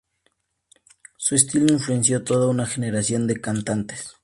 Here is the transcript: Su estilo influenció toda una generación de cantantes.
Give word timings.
Su 1.15 1.35
estilo 1.35 1.71
influenció 1.71 2.23
toda 2.23 2.47
una 2.47 2.65
generación 2.65 3.27
de 3.27 3.39
cantantes. 3.39 4.15